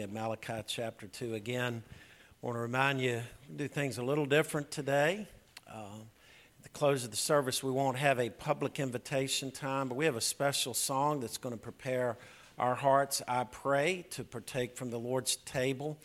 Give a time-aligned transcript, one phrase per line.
[0.00, 1.82] At Malachi chapter 2 again.
[1.84, 3.20] I want to remind you,
[3.56, 5.26] do things a little different today.
[5.68, 9.96] Uh, at the close of the service, we won't have a public invitation time, but
[9.96, 12.16] we have a special song that's going to prepare
[12.60, 15.98] our hearts, I pray, to partake from the Lord's table.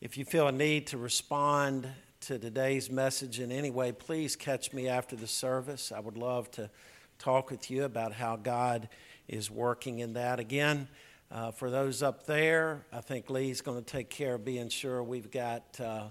[0.00, 1.86] If you feel a need to respond
[2.22, 5.92] to today's message in any way, please catch me after the service.
[5.92, 6.70] I would love to
[7.18, 8.88] talk with you about how God
[9.28, 10.40] is working in that.
[10.40, 10.88] Again,
[11.30, 15.02] uh, for those up there, I think Lee's going to take care of being sure
[15.02, 16.04] we've got uh,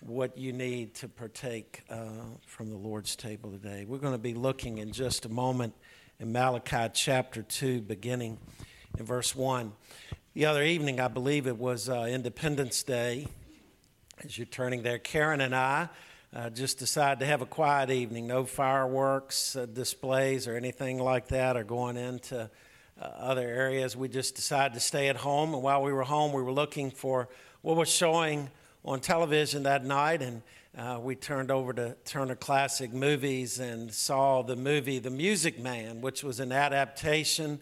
[0.00, 1.96] what you need to partake uh,
[2.46, 3.86] from the Lord's table today.
[3.88, 5.72] We're going to be looking in just a moment
[6.20, 8.36] in Malachi chapter 2, beginning
[8.98, 9.72] in verse 1.
[10.34, 13.28] The other evening, I believe it was uh, Independence Day.
[14.22, 15.88] As you're turning there, Karen and I
[16.34, 18.26] uh, just decided to have a quiet evening.
[18.26, 22.50] No fireworks uh, displays or anything like that are going into
[23.02, 23.96] uh, other areas.
[23.96, 25.54] We just decided to stay at home.
[25.54, 27.28] And while we were home, we were looking for
[27.62, 28.48] what was showing
[28.84, 30.22] on television that night.
[30.22, 30.42] And
[30.76, 36.00] uh, we turned over to Turner Classic Movies and saw the movie The Music Man,
[36.00, 37.60] which was an adaptation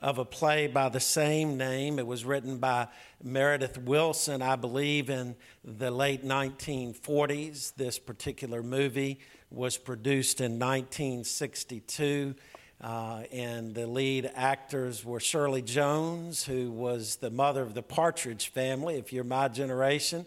[0.00, 1.98] of a play by the same name.
[1.98, 2.88] It was written by
[3.22, 7.74] Meredith Willson, I believe, in the late 1940s.
[7.76, 12.34] This particular movie was produced in 1962.
[12.80, 18.48] Uh, and the lead actors were Shirley Jones, who was the mother of the Partridge
[18.48, 20.24] family, if you're my generation,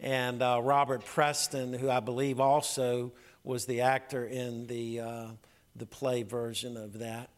[0.00, 5.26] and uh, Robert Preston, who I believe also was the actor in the, uh,
[5.76, 7.30] the play version of that.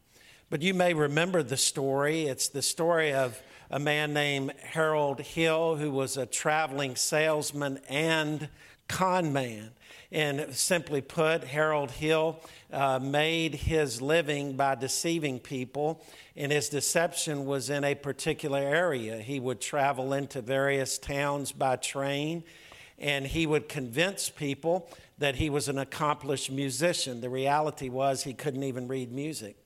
[0.51, 2.27] But you may remember the story.
[2.27, 8.49] It's the story of a man named Harold Hill, who was a traveling salesman and
[8.89, 9.71] con man.
[10.13, 12.41] And simply put, Harold Hill
[12.73, 16.01] uh, made his living by deceiving people,
[16.37, 19.19] and his deception was in a particular area.
[19.19, 22.45] He would travel into various towns by train,
[22.99, 27.21] and he would convince people that he was an accomplished musician.
[27.21, 29.57] The reality was he couldn't even read music.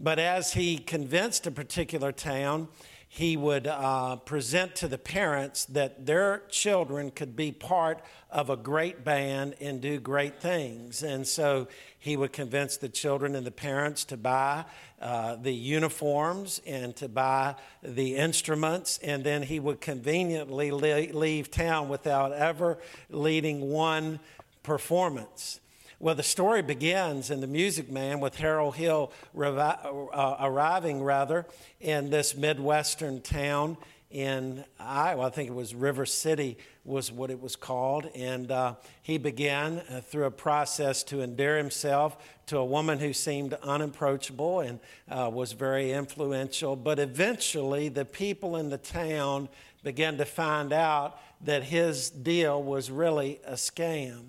[0.00, 2.68] But as he convinced a particular town,
[3.16, 8.58] he would uh, present to the parents that their children could be part of a
[8.58, 11.02] great band and do great things.
[11.02, 11.66] And so
[11.98, 14.66] he would convince the children and the parents to buy
[15.00, 21.88] uh, the uniforms and to buy the instruments, and then he would conveniently leave town
[21.88, 22.76] without ever
[23.08, 24.20] leading one
[24.62, 25.60] performance.
[25.98, 31.46] Well, the story begins in The Music Man with Harold Hill revi- uh, arriving, rather,
[31.80, 33.78] in this Midwestern town
[34.10, 35.28] in Iowa.
[35.28, 38.10] I think it was River City, was what it was called.
[38.14, 42.18] And uh, he began uh, through a process to endear himself
[42.48, 44.80] to a woman who seemed unapproachable and
[45.10, 46.76] uh, was very influential.
[46.76, 49.48] But eventually, the people in the town
[49.82, 54.24] began to find out that his deal was really a scam.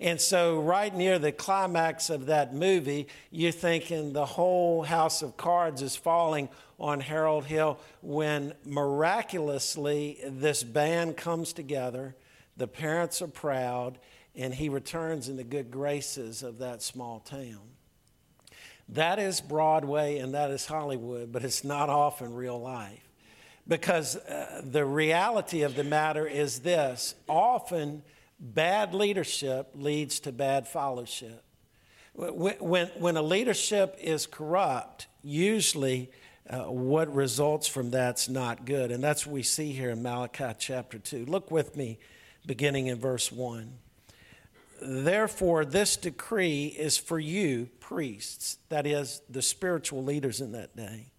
[0.00, 5.36] And so, right near the climax of that movie, you're thinking the whole house of
[5.36, 12.16] cards is falling on Harold Hill when miraculously this band comes together,
[12.56, 13.98] the parents are proud,
[14.34, 17.60] and he returns in the good graces of that small town.
[18.88, 23.06] That is Broadway and that is Hollywood, but it's not often real life.
[23.68, 28.02] Because uh, the reality of the matter is this often,
[28.40, 31.44] bad leadership leads to bad fellowship.
[32.14, 36.10] When, when, when a leadership is corrupt, usually
[36.48, 38.90] uh, what results from that's not good.
[38.90, 41.26] And that's what we see here in Malachi chapter 2.
[41.26, 41.98] Look with me,
[42.46, 43.72] beginning in verse 1.
[44.82, 51.12] Therefore, this decree is for you, priests, that is, the spiritual leaders in that day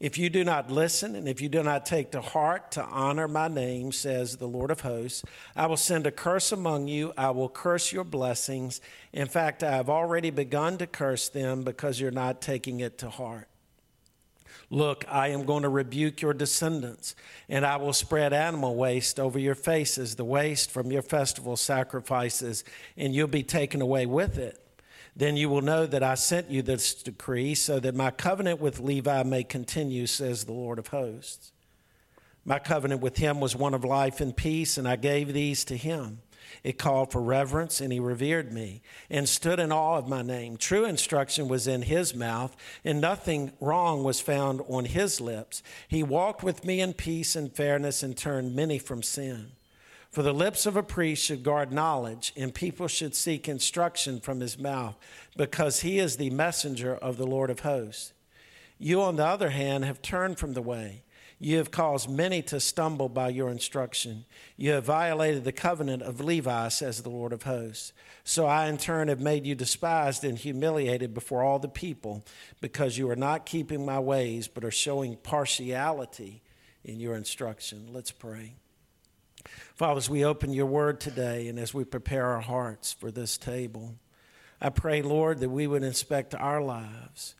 [0.00, 3.28] if you do not listen and if you do not take to heart to honor
[3.28, 5.22] my name, says the Lord of hosts,
[5.54, 7.12] I will send a curse among you.
[7.18, 8.80] I will curse your blessings.
[9.12, 13.10] In fact, I have already begun to curse them because you're not taking it to
[13.10, 13.46] heart.
[14.70, 17.16] Look, I am going to rebuke your descendants,
[17.48, 22.64] and I will spread animal waste over your faces, the waste from your festival sacrifices,
[22.96, 24.58] and you'll be taken away with it
[25.16, 28.80] then you will know that I sent you this decree so that my covenant with
[28.80, 31.52] Levi may continue, says the Lord of hosts.
[32.44, 35.76] My covenant with him was one of life and peace, and I gave these to
[35.76, 36.20] him.
[36.64, 40.56] It called for reverence, and he revered me and stood in awe of my name.
[40.56, 45.62] True instruction was in his mouth, and nothing wrong was found on his lips.
[45.88, 49.52] He walked with me in peace and fairness and turned many from sin.
[50.10, 54.40] For the lips of a priest should guard knowledge, and people should seek instruction from
[54.40, 54.96] his mouth,
[55.36, 58.12] because he is the messenger of the Lord of hosts.
[58.76, 61.04] You, on the other hand, have turned from the way.
[61.38, 64.24] You have caused many to stumble by your instruction.
[64.56, 67.92] You have violated the covenant of Levi, says the Lord of hosts.
[68.24, 72.24] So I, in turn, have made you despised and humiliated before all the people,
[72.60, 76.42] because you are not keeping my ways, but are showing partiality
[76.84, 77.88] in your instruction.
[77.92, 78.56] Let's pray.
[79.74, 83.38] Father, as we open your word today and as we prepare our hearts for this
[83.38, 83.96] table,
[84.60, 87.34] I pray, Lord, that we would inspect our lives.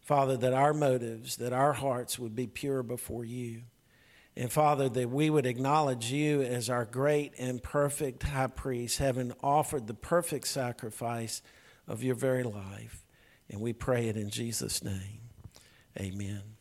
[0.00, 3.62] Father, that our motives, that our hearts would be pure before you.
[4.36, 9.32] And Father, that we would acknowledge you as our great and perfect high priest, having
[9.42, 11.42] offered the perfect sacrifice
[11.88, 13.04] of your very life.
[13.48, 15.30] And we pray it in Jesus' name.
[15.98, 16.55] Amen.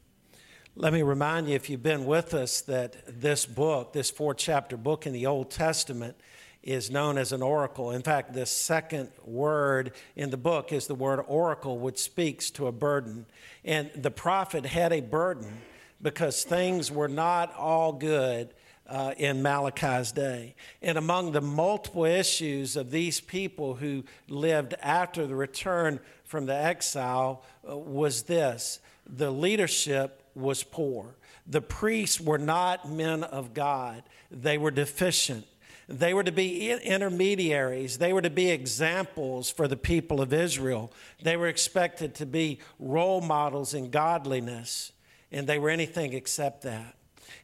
[0.77, 4.75] Let me remind you, if you've been with us, that this book, this four chapter
[4.75, 6.18] book in the Old Testament,
[6.63, 7.92] is known as an oracle.
[7.92, 12.68] In fact, the second word in the book is the word oracle, which speaks to
[12.68, 13.25] a burden.
[13.63, 15.62] And the prophet had a burden
[16.01, 18.54] because things were not all good
[18.89, 20.56] uh, in Malachi's day.
[20.81, 26.56] And among the multiple issues of these people who lived after the return from the
[26.56, 31.15] exile uh, was this the leadership was poor.
[31.47, 35.45] The priests were not men of God, they were deficient.
[35.87, 37.99] They were to be intermediaries.
[37.99, 40.91] They were to be examples for the people of Israel.
[41.21, 44.93] They were expected to be role models in godliness,
[45.31, 46.95] and they were anything except that.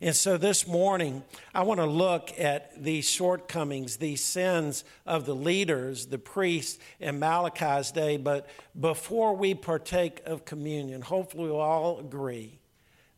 [0.03, 1.23] And so this morning,
[1.53, 7.19] I want to look at these shortcomings, these sins of the leaders, the priests in
[7.19, 8.17] Malachi's day.
[8.17, 8.49] But
[8.79, 12.60] before we partake of communion, hopefully we'll all agree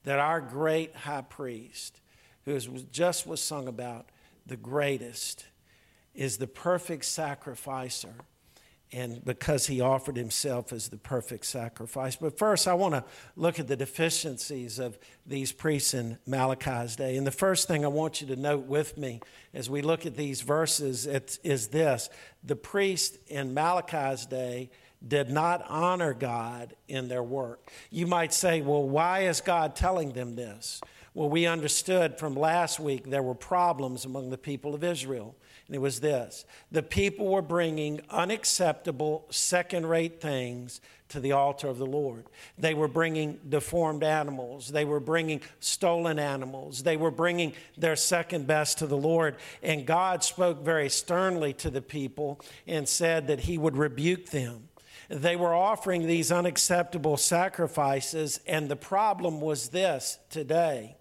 [0.03, 1.99] that our great high priest,
[2.45, 2.59] who
[2.91, 4.09] just was sung about,
[4.45, 5.45] the greatest,
[6.13, 8.13] is the perfect sacrificer.
[8.91, 12.15] And because he offered himself as the perfect sacrifice.
[12.15, 13.03] But first, I want to
[13.35, 17.17] look at the deficiencies of these priests in Malachi's day.
[17.17, 19.19] And the first thing I want you to note with me
[19.51, 22.09] as we look at these verses is this
[22.43, 24.69] the priest in Malachi's day
[25.05, 27.71] did not honor God in their work.
[27.89, 30.81] You might say, well, why is God telling them this?
[31.13, 35.35] Well, we understood from last week there were problems among the people of Israel.
[35.67, 41.67] And it was this the people were bringing unacceptable, second rate things to the altar
[41.67, 42.25] of the Lord.
[42.57, 48.47] They were bringing deformed animals, they were bringing stolen animals, they were bringing their second
[48.47, 49.35] best to the Lord.
[49.61, 54.69] And God spoke very sternly to the people and said that He would rebuke them.
[55.09, 60.95] They were offering these unacceptable sacrifices, and the problem was this today.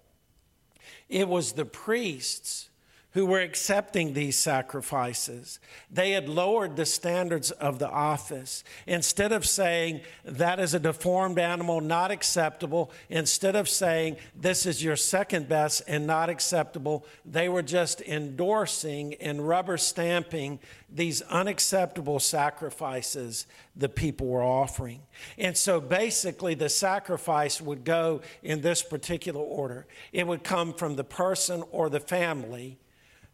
[1.08, 2.68] It was the priests
[3.12, 5.58] who were accepting these sacrifices.
[5.90, 8.64] They had lowered the standards of the office.
[8.86, 14.82] Instead of saying, that is a deformed animal, not acceptable, instead of saying, this is
[14.82, 20.58] your second best and not acceptable, they were just endorsing and rubber stamping
[20.90, 25.00] these unacceptable sacrifices the people were offering.
[25.38, 30.96] And so basically, the sacrifice would go in this particular order it would come from
[30.96, 32.78] the person or the family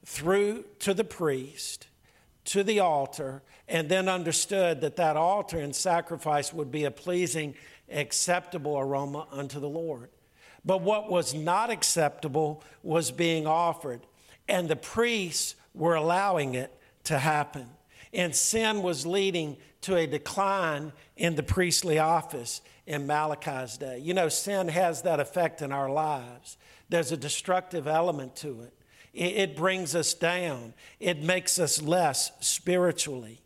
[0.09, 1.87] through to the priest,
[2.47, 7.55] to the altar, and then understood that that altar and sacrifice would be a pleasing,
[7.91, 10.09] acceptable aroma unto the Lord.
[10.65, 14.01] But what was not acceptable was being offered,
[14.49, 16.75] and the priests were allowing it
[17.05, 17.69] to happen.
[18.15, 23.99] And sin was leading to a decline in the priestly office in Malachi's day.
[23.99, 26.57] You know, sin has that effect in our lives,
[26.89, 28.73] there's a destructive element to it.
[29.19, 33.41] It brings us down, it makes us less spiritually.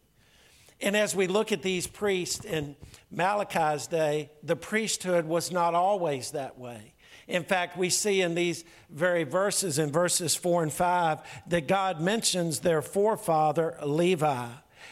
[0.83, 2.77] And as we look at these priests in
[3.11, 6.93] Malachi's day, the priesthood was not always that way.
[7.27, 12.03] In fact, we see in these very verses, in verses four and five, that God
[12.03, 14.49] mentions their forefather Levi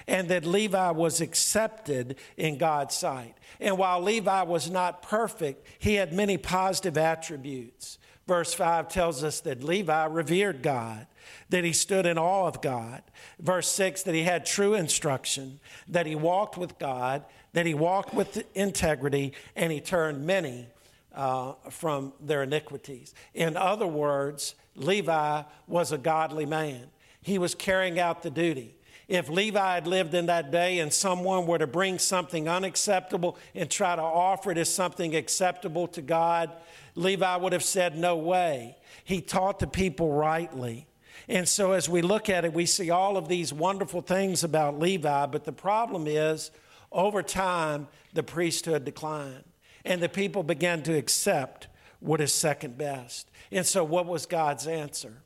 [0.07, 3.35] and that Levi was accepted in God's sight.
[3.59, 7.99] And while Levi was not perfect, he had many positive attributes.
[8.31, 11.09] Verse 5 tells us that Levi revered God,
[11.49, 13.03] that he stood in awe of God.
[13.41, 15.59] Verse 6 that he had true instruction,
[15.89, 20.69] that he walked with God, that he walked with integrity, and he turned many
[21.13, 23.15] uh, from their iniquities.
[23.35, 26.87] In other words, Levi was a godly man.
[27.23, 28.77] He was carrying out the duty.
[29.09, 33.69] If Levi had lived in that day and someone were to bring something unacceptable and
[33.69, 36.53] try to offer it as something acceptable to God,
[36.95, 38.77] Levi would have said, No way.
[39.05, 40.87] He taught the people rightly.
[41.29, 44.79] And so, as we look at it, we see all of these wonderful things about
[44.79, 46.51] Levi, but the problem is,
[46.91, 49.45] over time, the priesthood declined,
[49.85, 51.69] and the people began to accept
[52.01, 53.31] what is second best.
[53.53, 55.23] And so, what was God's answer?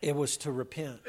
[0.00, 1.00] It was to repent.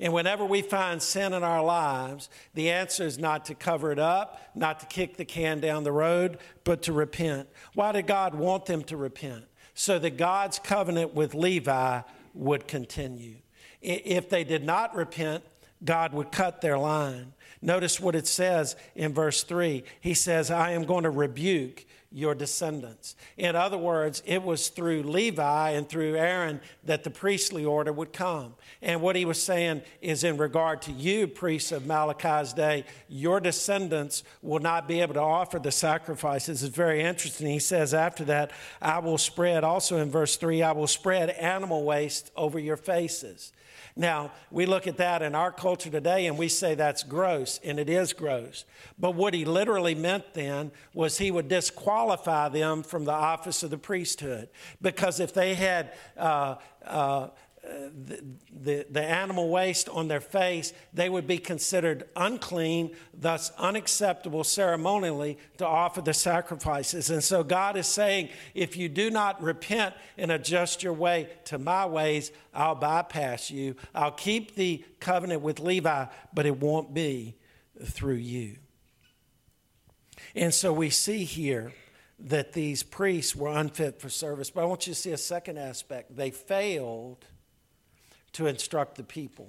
[0.00, 3.98] And whenever we find sin in our lives, the answer is not to cover it
[3.98, 7.48] up, not to kick the can down the road, but to repent.
[7.74, 9.44] Why did God want them to repent?
[9.74, 12.02] So that God's covenant with Levi
[12.34, 13.36] would continue.
[13.80, 15.44] If they did not repent,
[15.84, 17.32] God would cut their line.
[17.60, 19.84] Notice what it says in verse 3.
[20.00, 23.16] He says, I am going to rebuke your descendants.
[23.36, 28.14] In other words, it was through Levi and through Aaron that the priestly order would
[28.14, 28.54] come.
[28.80, 33.40] And what he was saying is, in regard to you, priests of Malachi's day, your
[33.40, 36.62] descendants will not be able to offer the sacrifices.
[36.62, 37.48] It's very interesting.
[37.48, 41.84] He says after that, I will spread, also in verse 3, I will spread animal
[41.84, 43.52] waste over your faces.
[43.98, 47.80] Now, we look at that in our culture today and we say that's gross, and
[47.80, 48.64] it is gross.
[48.96, 53.70] But what he literally meant then was he would disqualify them from the office of
[53.70, 54.50] the priesthood.
[54.80, 56.54] Because if they had uh,
[56.86, 57.30] uh,
[57.68, 65.38] the, the, animal waste on their face, they would be considered unclean, thus unacceptable ceremonially
[65.58, 67.10] to offer the sacrifices.
[67.10, 71.58] And so God is saying, if you do not repent and adjust your way to
[71.58, 73.76] my ways, I'll bypass you.
[73.94, 77.36] I'll keep the covenant with Levi, but it won't be
[77.84, 78.56] through you.
[80.34, 81.72] And so we see here
[82.18, 84.50] that these priests were unfit for service.
[84.50, 86.16] But I want you to see a second aspect.
[86.16, 87.24] They failed
[88.38, 89.48] to instruct the people.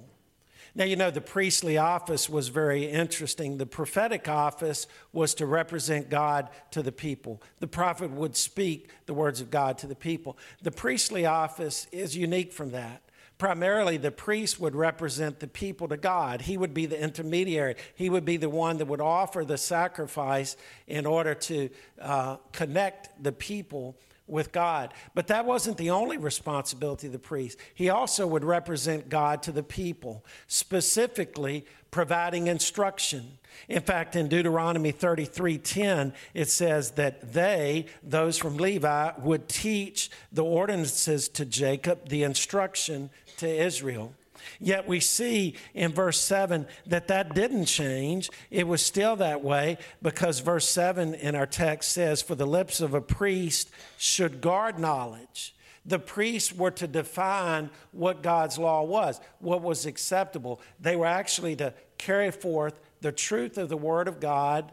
[0.74, 3.56] Now, you know, the priestly office was very interesting.
[3.56, 7.40] The prophetic office was to represent God to the people.
[7.60, 10.36] The prophet would speak the words of God to the people.
[10.60, 13.00] The priestly office is unique from that.
[13.38, 16.42] Primarily, the priest would represent the people to God.
[16.42, 17.76] He would be the intermediary.
[17.94, 20.56] He would be the one that would offer the sacrifice
[20.88, 21.70] in order to
[22.00, 23.96] uh, connect the people
[24.30, 24.94] with God.
[25.14, 27.58] But that wasn't the only responsibility of the priest.
[27.74, 33.38] He also would represent God to the people, specifically providing instruction.
[33.68, 40.44] In fact, in Deuteronomy 33:10, it says that they, those from Levi, would teach the
[40.44, 44.14] ordinances to Jacob, the instruction to Israel.
[44.58, 48.30] Yet we see in verse 7 that that didn't change.
[48.50, 52.80] It was still that way because verse 7 in our text says, For the lips
[52.80, 55.54] of a priest should guard knowledge.
[55.86, 60.60] The priests were to define what God's law was, what was acceptable.
[60.78, 64.72] They were actually to carry forth the truth of the Word of God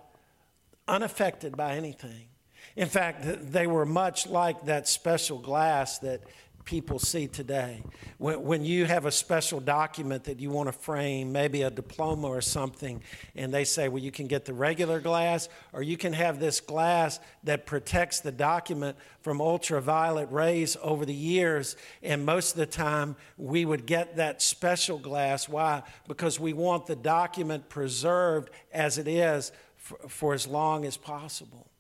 [0.88, 2.28] unaffected by anything.
[2.76, 6.22] In fact, they were much like that special glass that
[6.68, 7.82] people see today.
[8.18, 12.28] When, when you have a special document that you want to frame, maybe a diploma
[12.28, 13.02] or something,
[13.36, 16.60] and they say, well, you can get the regular glass, or you can have this
[16.60, 21.78] glass that protects the document from ultraviolet rays over the years.
[22.04, 25.48] And most of the time, we would get that special glass.
[25.48, 25.84] Why?
[26.06, 31.72] Because we want the document preserved as it is for, for as long as possible.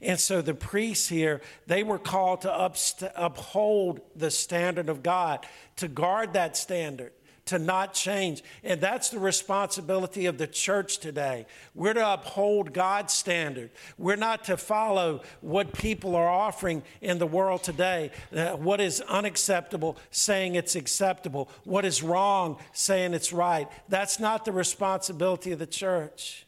[0.00, 5.46] And so the priests here, they were called to upst- uphold the standard of God,
[5.76, 7.12] to guard that standard,
[7.44, 8.42] to not change.
[8.62, 11.46] And that's the responsibility of the church today.
[11.74, 13.70] We're to uphold God's standard.
[13.98, 18.12] We're not to follow what people are offering in the world today.
[18.34, 21.48] Uh, what is unacceptable, saying it's acceptable.
[21.64, 23.68] What is wrong, saying it's right.
[23.88, 26.46] That's not the responsibility of the church.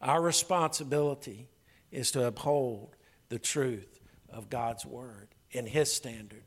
[0.00, 1.48] Our responsibility
[1.90, 2.96] is to uphold
[3.28, 6.44] the truth of God's word and his standard.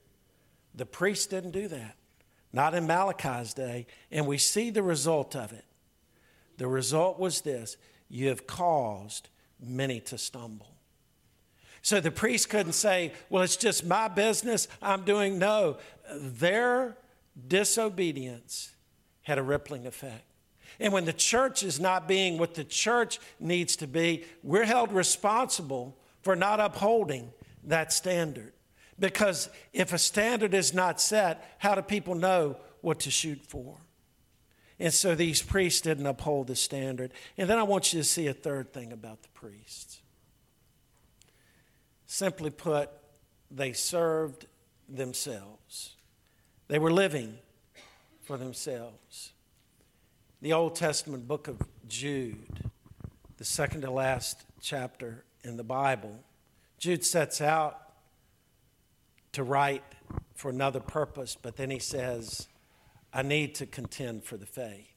[0.75, 1.95] The priest didn't do that,
[2.53, 5.65] not in Malachi's day, and we see the result of it.
[6.57, 7.77] The result was this
[8.09, 9.29] you have caused
[9.59, 10.75] many to stumble.
[11.81, 15.39] So the priest couldn't say, Well, it's just my business, I'm doing.
[15.39, 15.77] No,
[16.13, 16.97] their
[17.47, 18.71] disobedience
[19.23, 20.25] had a rippling effect.
[20.79, 24.91] And when the church is not being what the church needs to be, we're held
[24.91, 27.31] responsible for not upholding
[27.63, 28.53] that standard.
[28.99, 33.77] Because if a standard is not set, how do people know what to shoot for?
[34.79, 37.11] And so these priests didn't uphold the standard.
[37.37, 40.01] And then I want you to see a third thing about the priests.
[42.07, 42.89] Simply put,
[43.49, 44.47] they served
[44.89, 45.95] themselves,
[46.67, 47.37] they were living
[48.21, 49.33] for themselves
[50.41, 52.69] the Old Testament book of Jude,
[53.37, 56.23] the second to last chapter in the Bible,
[56.79, 57.79] Jude sets out
[59.33, 59.83] to write
[60.33, 62.47] for another purpose, but then he says,
[63.13, 64.87] I need to contend for the faith.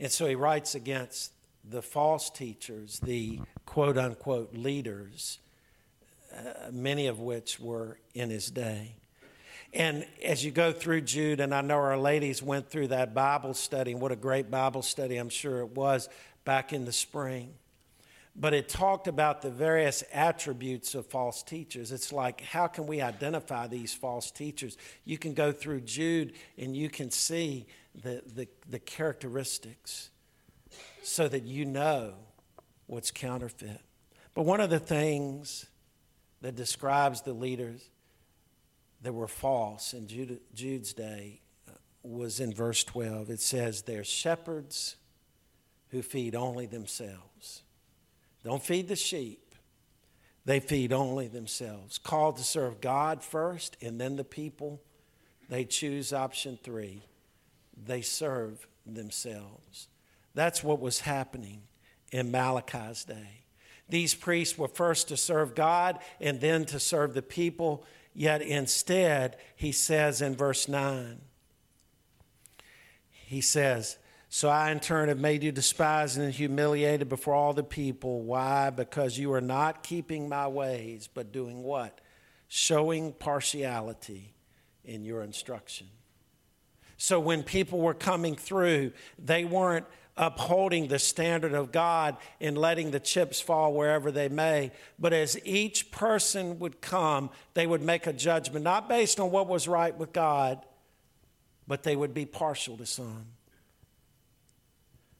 [0.00, 1.32] And so he writes against
[1.68, 5.38] the false teachers, the quote unquote leaders
[6.36, 8.96] uh, many of which were in his day.
[9.72, 13.54] And as you go through Jude, and I know our ladies went through that Bible
[13.54, 16.08] study, and what a great Bible study I'm sure it was
[16.44, 17.54] back in the spring.
[18.38, 21.90] But it talked about the various attributes of false teachers.
[21.90, 24.76] It's like, how can we identify these false teachers?
[25.04, 30.10] You can go through Jude and you can see the, the, the characteristics
[31.02, 32.12] so that you know
[32.86, 33.80] what's counterfeit.
[34.34, 35.64] But one of the things
[36.42, 37.88] that describes the leaders
[39.02, 41.72] that were false in Jude, Jude's day uh,
[42.02, 43.30] was in verse 12.
[43.30, 44.96] It says, They're shepherds
[45.90, 47.62] who feed only themselves.
[48.44, 49.54] Don't feed the sheep,
[50.44, 51.98] they feed only themselves.
[51.98, 54.80] Called to serve God first and then the people.
[55.48, 57.02] They choose option three
[57.84, 59.88] they serve themselves.
[60.34, 61.62] That's what was happening
[62.12, 63.44] in Malachi's day.
[63.88, 67.84] These priests were first to serve God and then to serve the people,
[68.16, 71.20] yet instead, he says in verse 9,
[73.10, 77.62] he says, So I in turn have made you despised and humiliated before all the
[77.62, 78.22] people.
[78.22, 78.70] Why?
[78.70, 82.00] Because you are not keeping my ways, but doing what?
[82.48, 84.34] Showing partiality
[84.84, 85.88] in your instruction.
[86.96, 92.90] So when people were coming through, they weren't upholding the standard of God and letting
[92.90, 94.72] the chips fall wherever they may.
[94.98, 99.46] But as each person would come, they would make a judgment, not based on what
[99.46, 100.64] was right with God,
[101.66, 103.26] but they would be partial to some.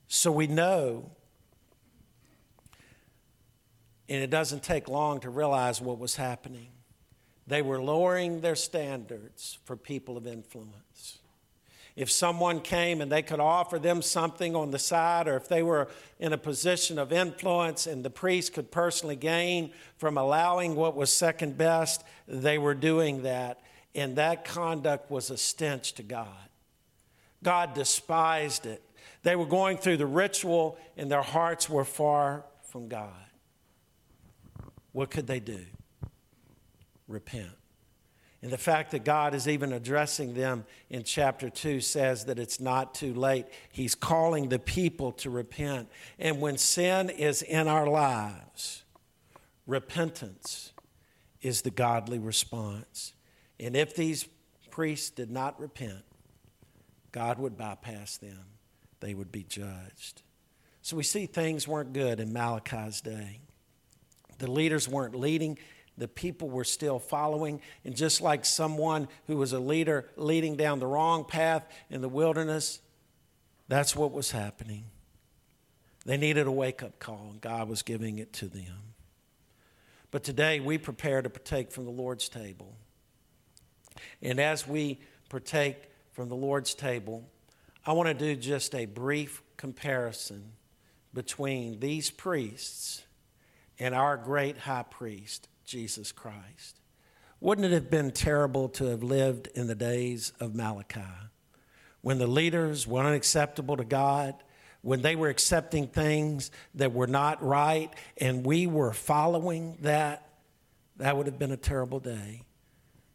[0.09, 1.11] So we know,
[4.09, 6.69] and it doesn't take long to realize what was happening.
[7.47, 11.19] They were lowering their standards for people of influence
[11.97, 15.62] if someone came and they could offer them something on the side, or if they
[15.62, 15.88] were
[16.21, 21.11] in a position of influence and the priest could personally gain from allowing what was
[21.11, 23.62] second best, they were doing that.
[23.95, 26.29] And that conduct was a stench to God.
[27.43, 28.83] God despised it.
[29.23, 33.11] They were going through the ritual and their hearts were far from God.
[34.93, 35.65] What could they do?
[37.09, 37.49] Repent.
[38.47, 42.61] And the fact that God is even addressing them in chapter 2 says that it's
[42.61, 43.47] not too late.
[43.73, 45.89] He's calling the people to repent.
[46.17, 48.85] And when sin is in our lives,
[49.67, 50.73] repentance
[51.43, 53.15] is the godly response.
[53.59, 54.28] And if these
[54.71, 56.04] priests did not repent,
[57.11, 58.45] God would bypass them,
[59.00, 60.23] they would be judged.
[60.82, 63.41] So we see things weren't good in Malachi's day.
[64.39, 65.59] The leaders weren't leading
[65.99, 67.61] the people were still following.
[67.85, 72.09] And just like someone who was a leader leading down the wrong path in the
[72.09, 72.80] wilderness,
[73.69, 74.85] that's what was happening.
[76.04, 78.95] They needed a wake up call, and God was giving it to them.
[80.11, 82.76] But today we prepare to partake from the Lord's table.
[84.23, 87.28] And as we partake from the Lord's table,
[87.85, 90.52] I want to do just a brief comparison
[91.13, 93.04] between these priests
[93.78, 96.81] and our great high priest, Jesus Christ.
[97.41, 101.00] Wouldn't it have been terrible to have lived in the days of Malachi
[102.00, 104.35] when the leaders were unacceptable to God,
[104.81, 110.23] when they were accepting things that were not right, and we were following that?
[110.99, 112.43] That would have been a terrible day.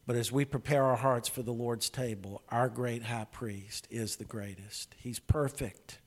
[0.05, 4.17] But as we prepare our hearts for the Lord's table, our great high priest is
[4.17, 4.93] the greatest.
[4.99, 5.99] He's perfect.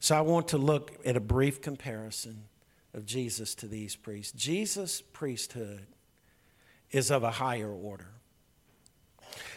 [0.00, 2.49] So I want to look at a brief comparison
[2.94, 4.32] of Jesus to these priests.
[4.32, 5.86] Jesus' priesthood
[6.90, 8.08] is of a higher order.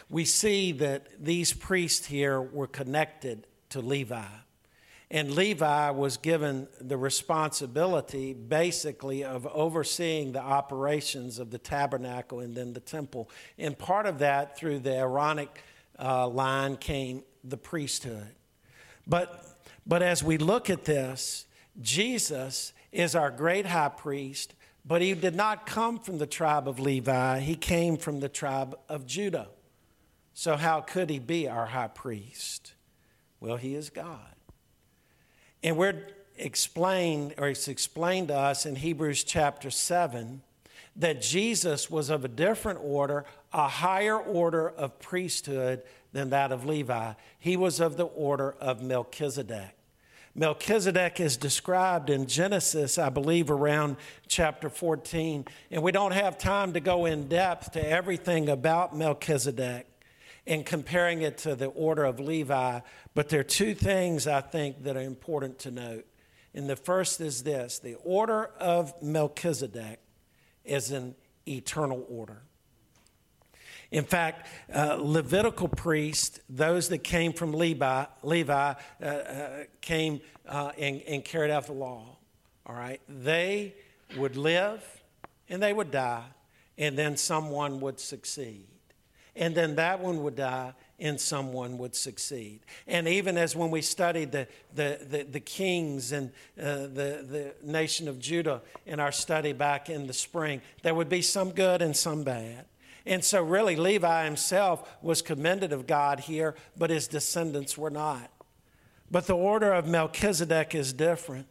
[0.08, 4.24] We see that these priests here were connected to Levi.
[5.10, 12.54] And Levi was given the responsibility, basically, of overseeing the operations of the tabernacle and
[12.54, 13.30] then the temple.
[13.58, 15.62] And part of that, through the Aaronic
[15.98, 18.28] uh, line, came the priesthood.
[19.06, 19.44] But,
[19.86, 21.46] but as we look at this,
[21.80, 24.54] Jesus is our great high priest,
[24.84, 28.78] but he did not come from the tribe of Levi, he came from the tribe
[28.88, 29.48] of Judah.
[30.32, 32.74] So, how could he be our high priest?
[33.40, 34.34] Well, he is God.
[35.62, 40.42] And we're explained, or it's explained to us in Hebrews chapter 7
[40.96, 46.64] that Jesus was of a different order, a higher order of priesthood than that of
[46.64, 47.14] Levi.
[47.38, 49.76] He was of the order of Melchizedek.
[50.36, 55.44] Melchizedek is described in Genesis, I believe, around chapter 14.
[55.70, 59.86] And we don't have time to go in depth to everything about Melchizedek
[60.44, 62.80] and comparing it to the order of Levi.
[63.14, 66.04] But there are two things I think that are important to note.
[66.52, 70.00] And the first is this the order of Melchizedek
[70.64, 71.14] is an
[71.46, 72.42] eternal order.
[73.94, 79.48] In fact, uh, Levitical priests, those that came from Levi, Levi uh, uh,
[79.80, 82.16] came uh, and, and carried out the law.
[82.66, 83.72] All right, they
[84.16, 84.82] would live
[85.48, 86.24] and they would die,
[86.76, 88.66] and then someone would succeed.
[89.36, 92.60] And then that one would die, and someone would succeed.
[92.88, 97.54] And even as when we studied the, the, the, the kings and uh, the, the
[97.62, 101.80] nation of Judah in our study back in the spring, there would be some good
[101.80, 102.64] and some bad.
[103.06, 108.30] And so, really, Levi himself was commended of God here, but his descendants were not.
[109.10, 111.46] But the order of Melchizedek is different.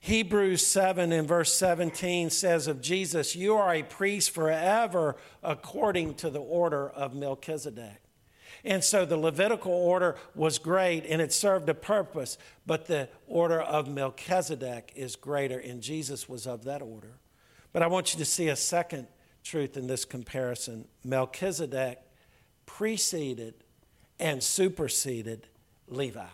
[0.00, 6.30] Hebrews 7 and verse 17 says of Jesus, You are a priest forever according to
[6.30, 8.02] the order of Melchizedek.
[8.64, 13.60] And so the Levitical order was great and it served a purpose, but the order
[13.60, 17.18] of Melchizedek is greater, and Jesus was of that order.
[17.72, 19.06] But I want you to see a second
[19.42, 22.00] truth in this comparison Melchizedek
[22.66, 23.54] preceded
[24.18, 25.48] and superseded
[25.88, 26.24] Levi.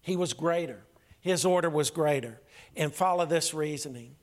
[0.00, 0.84] He was greater,
[1.20, 2.40] his order was greater.
[2.74, 4.16] And follow this reasoning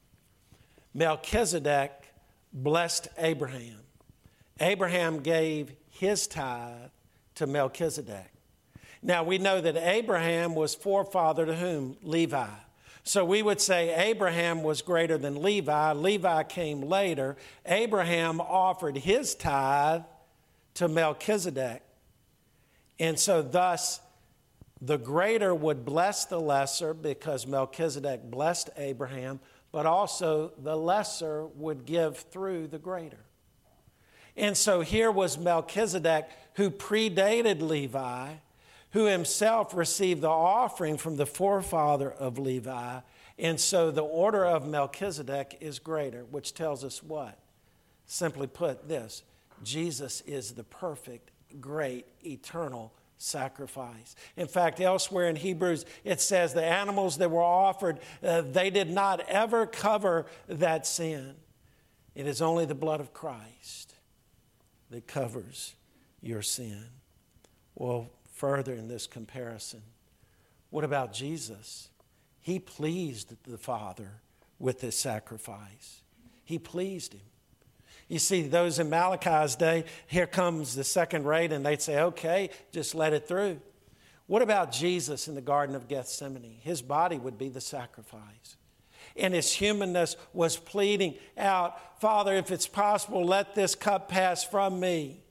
[0.93, 1.91] Melchizedek
[2.51, 3.79] blessed Abraham.
[4.59, 6.89] Abraham gave his tithe
[7.35, 8.31] to Melchizedek.
[9.01, 11.97] Now we know that Abraham was forefather to whom?
[12.01, 12.47] Levi.
[13.03, 15.93] So we would say Abraham was greater than Levi.
[15.93, 17.37] Levi came later.
[17.65, 20.03] Abraham offered his tithe
[20.75, 21.81] to Melchizedek.
[22.99, 24.01] And so, thus,
[24.81, 29.39] the greater would bless the lesser because Melchizedek blessed Abraham,
[29.71, 33.19] but also the lesser would give through the greater.
[34.37, 38.33] And so here was Melchizedek who predated Levi
[38.91, 42.99] who himself received the offering from the forefather of Levi.
[43.37, 47.37] And so the order of Melchizedek is greater, which tells us what?
[48.05, 49.23] Simply put, this
[49.63, 54.15] Jesus is the perfect, great, eternal sacrifice.
[54.37, 58.89] In fact, elsewhere in Hebrews, it says the animals that were offered, uh, they did
[58.89, 61.35] not ever cover that sin.
[62.15, 63.93] It is only the blood of Christ
[64.89, 65.75] that covers
[66.21, 66.85] your sin.
[67.75, 69.81] Well, further in this comparison.
[70.69, 71.89] What about Jesus?
[72.39, 74.21] He pleased the Father
[74.57, 76.01] with his sacrifice,
[76.45, 77.21] he pleased him.
[78.07, 82.49] You see, those in Malachi's day, here comes the second rate, and they'd say, okay,
[82.71, 83.61] just let it through.
[84.25, 86.57] What about Jesus in the Garden of Gethsemane?
[86.61, 88.57] His body would be the sacrifice.
[89.15, 94.79] And his humanness was pleading out, Father, if it's possible, let this cup pass from
[94.79, 95.23] me.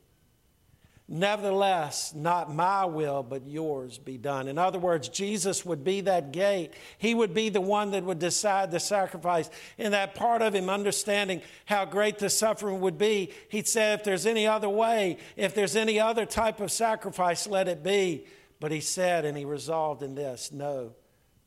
[1.11, 4.47] Nevertheless, not my will, but yours be done.
[4.47, 6.75] In other words, Jesus would be that gate.
[6.99, 9.49] He would be the one that would decide the sacrifice.
[9.79, 14.05] In that part of him understanding how great the suffering would be, he'd say, if
[14.05, 18.27] there's any other way, if there's any other type of sacrifice, let it be.
[18.61, 20.93] But he said, and he resolved in this no,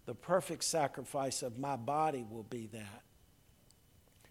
[0.07, 3.03] the perfect sacrifice of my body will be that.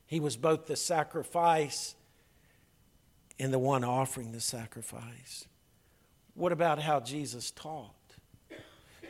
[0.06, 1.94] He was both the sacrifice
[3.40, 5.46] in the one offering the sacrifice.
[6.35, 7.94] What about how Jesus taught?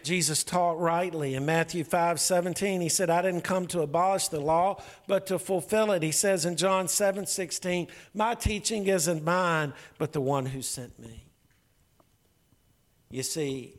[0.04, 1.34] Jesus taught rightly.
[1.34, 5.38] In Matthew 5 17, he said, I didn't come to abolish the law, but to
[5.38, 6.04] fulfill it.
[6.04, 10.96] He says in John 7 16, My teaching isn't mine, but the one who sent
[11.00, 11.24] me.
[13.10, 13.74] You see,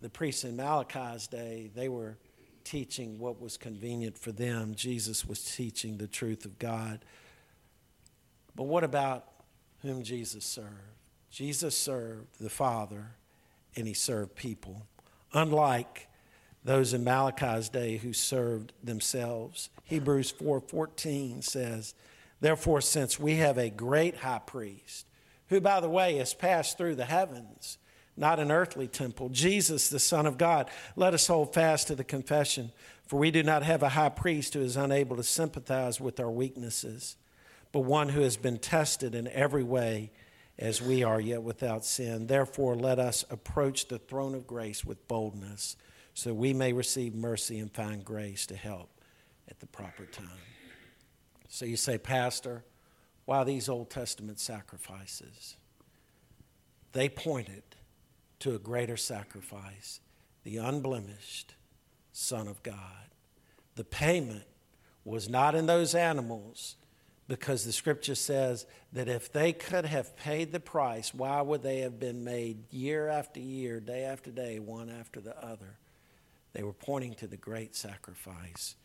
[0.00, 2.16] the priests in Malachi's day, they were
[2.62, 4.76] teaching what was convenient for them.
[4.76, 7.04] Jesus was teaching the truth of God.
[8.54, 9.26] But what about
[9.82, 10.70] whom Jesus served.
[11.30, 13.10] Jesus served the Father
[13.76, 14.86] and he served people.
[15.32, 16.08] Unlike
[16.66, 19.70] those in Malachi's day who served themselves.
[19.84, 21.94] Hebrews 4:14 says,
[22.40, 25.06] "Therefore since we have a great high priest,
[25.48, 27.78] who by the way has passed through the heavens,
[28.16, 32.02] not an earthly temple, Jesus the Son of God, let us hold fast to the
[32.02, 32.72] confession,
[33.06, 36.30] for we do not have a high priest who is unable to sympathize with our
[36.30, 37.16] weaknesses."
[37.76, 40.10] But one who has been tested in every way
[40.58, 42.26] as we are, yet without sin.
[42.26, 45.76] Therefore, let us approach the throne of grace with boldness
[46.14, 48.88] so we may receive mercy and find grace to help
[49.46, 50.40] at the proper time.
[51.48, 52.64] So you say, Pastor,
[53.26, 55.58] why these Old Testament sacrifices?
[56.92, 57.62] They pointed
[58.38, 60.00] to a greater sacrifice,
[60.44, 61.56] the unblemished
[62.14, 63.10] Son of God.
[63.74, 64.46] The payment
[65.04, 66.76] was not in those animals
[67.28, 71.80] because the scripture says that if they could have paid the price, why would they
[71.80, 75.78] have been made year after year, day after day, one after the other?
[76.52, 78.76] They were pointing to the great sacrifice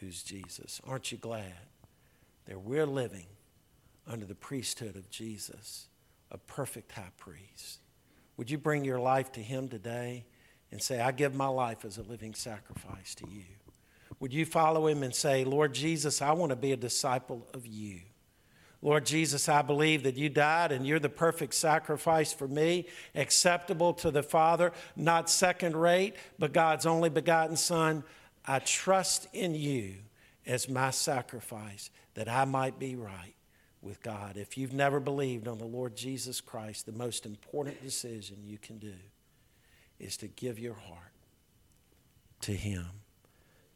[0.00, 0.80] who's Jesus.
[0.86, 1.54] Aren't you glad
[2.46, 3.26] that we're living
[4.06, 5.88] under the priesthood of Jesus,
[6.30, 7.80] a perfect high priest.
[8.36, 10.24] Would you bring your life to Him today
[10.70, 13.44] and say, I give my life as a living sacrifice to you?
[14.24, 17.66] Would you follow Him and say, Lord Jesus, I want to be a disciple of
[17.66, 18.00] you?
[18.80, 23.92] Lord Jesus, I believe that you died and you're the perfect sacrifice for me, acceptable
[23.92, 28.02] to the Father, not second rate, but God's only begotten Son.
[28.46, 29.96] I trust in you
[30.46, 33.34] as my sacrifice that I might be right
[33.82, 34.38] with God.
[34.38, 38.78] If you've never believed on the Lord Jesus Christ, the most important decision you can
[38.78, 38.94] do
[40.00, 41.12] is to give your heart
[42.40, 42.86] to Him,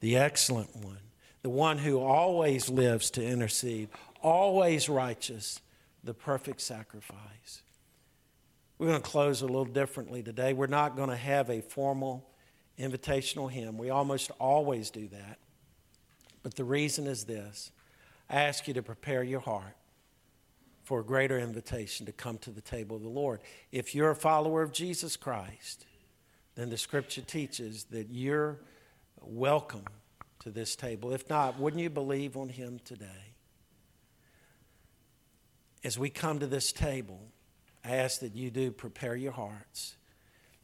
[0.01, 0.99] the excellent one,
[1.43, 3.89] the one who always lives to intercede,
[4.23, 5.61] always righteous,
[6.05, 7.63] the perfect sacrifice.
[8.79, 10.53] We're going to close a little differently today.
[10.53, 12.29] We're not going to have a formal
[12.79, 13.77] invitational hymn.
[13.77, 15.39] We almost always do that.
[16.43, 17.73] But the reason is this
[18.31, 19.75] I ask you to prepare your heart
[20.85, 23.41] for a greater invitation to come to the table of the Lord.
[23.73, 25.85] If you're a follower of Jesus Christ,
[26.55, 28.59] then the scripture teaches that you're
[29.23, 29.85] welcome
[30.41, 31.13] to this table.
[31.13, 33.35] If not, wouldn't you believe on him today?
[35.85, 37.21] As we come to this table,
[37.85, 39.97] I ask that you do prepare your hearts.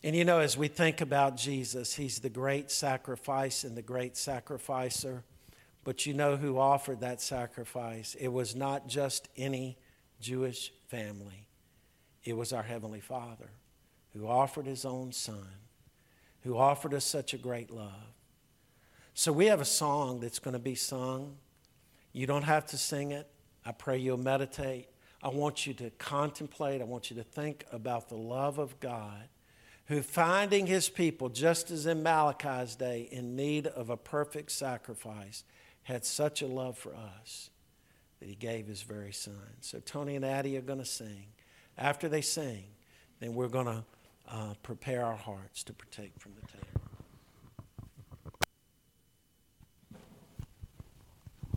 [0.03, 4.17] And you know, as we think about Jesus, he's the great sacrifice and the great
[4.17, 5.25] sacrificer.
[5.83, 8.15] But you know who offered that sacrifice?
[8.19, 9.79] It was not just any
[10.21, 11.49] Jewish family,
[12.25, 13.51] it was our Heavenly Father
[14.15, 15.49] who offered His own Son,
[16.43, 18.14] who offered us such a great love.
[19.17, 21.37] So we have a song that's going to be sung.
[22.13, 23.29] You don't have to sing it.
[23.65, 24.89] I pray you'll meditate.
[25.23, 26.81] I want you to contemplate.
[26.81, 29.29] I want you to think about the love of God
[29.87, 35.45] who, finding his people, just as in Malachi's day, in need of a perfect sacrifice,
[35.85, 37.51] had such a love for us
[38.19, 39.35] that he gave his very son.
[39.61, 41.27] So Tony and Addie are going to sing.
[41.79, 42.65] After they sing,
[43.21, 43.85] then we're going to
[44.29, 46.84] uh, prepare our hearts to partake from the table.